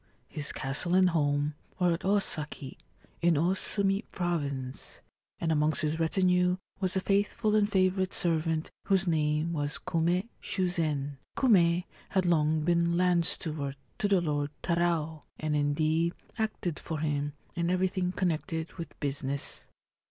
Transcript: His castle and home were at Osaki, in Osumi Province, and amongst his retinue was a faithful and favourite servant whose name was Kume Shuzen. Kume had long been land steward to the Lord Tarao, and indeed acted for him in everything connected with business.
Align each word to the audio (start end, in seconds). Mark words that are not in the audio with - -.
His 0.29 0.51
castle 0.51 0.95
and 0.95 1.11
home 1.11 1.53
were 1.77 1.93
at 1.93 1.99
Osaki, 2.03 2.77
in 3.21 3.35
Osumi 3.35 4.03
Province, 4.11 4.99
and 5.39 5.51
amongst 5.51 5.83
his 5.83 5.99
retinue 5.99 6.57
was 6.79 6.95
a 6.95 6.99
faithful 7.01 7.53
and 7.55 7.71
favourite 7.71 8.11
servant 8.11 8.71
whose 8.85 9.05
name 9.05 9.53
was 9.53 9.77
Kume 9.77 10.27
Shuzen. 10.41 11.17
Kume 11.37 11.83
had 12.09 12.25
long 12.25 12.61
been 12.63 12.97
land 12.97 13.27
steward 13.27 13.75
to 13.99 14.07
the 14.07 14.21
Lord 14.21 14.49
Tarao, 14.63 15.21
and 15.39 15.55
indeed 15.55 16.15
acted 16.35 16.79
for 16.79 16.97
him 17.01 17.33
in 17.53 17.69
everything 17.69 18.11
connected 18.11 18.73
with 18.79 18.99
business. 18.99 19.67